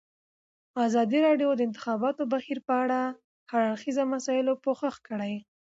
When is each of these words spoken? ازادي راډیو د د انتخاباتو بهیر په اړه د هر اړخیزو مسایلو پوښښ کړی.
ازادي 0.87 1.19
راډیو 1.27 1.49
د 1.55 1.57
د 1.57 1.61
انتخاباتو 1.67 2.23
بهیر 2.33 2.59
په 2.67 2.73
اړه 2.83 2.99
د 3.09 3.13
هر 3.51 3.61
اړخیزو 3.71 4.03
مسایلو 4.15 4.53
پوښښ 4.65 4.95
کړی. 5.07 5.33